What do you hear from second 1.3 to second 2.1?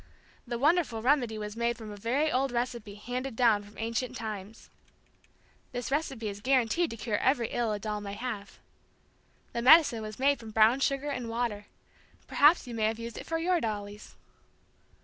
was made from a